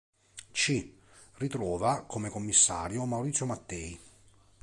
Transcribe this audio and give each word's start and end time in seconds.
C: 0.51 0.91
ritrova 1.33 2.05
come 2.07 2.31
Commissario 2.31 3.05
Maurizio 3.05 3.45
Mattei. 3.45 3.99